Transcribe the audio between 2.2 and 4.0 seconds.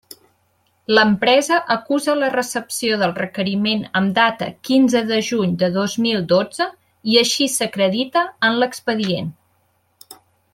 la recepció del requeriment